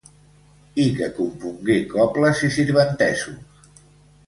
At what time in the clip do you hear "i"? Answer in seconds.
0.83-0.85, 2.49-2.51